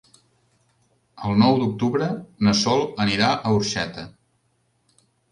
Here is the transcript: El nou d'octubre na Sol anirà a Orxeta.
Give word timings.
El 1.27 1.35
nou 1.41 1.59
d'octubre 1.63 2.07
na 2.47 2.53
Sol 2.61 2.81
anirà 3.05 3.27
a 3.33 3.53
Orxeta. 3.59 4.07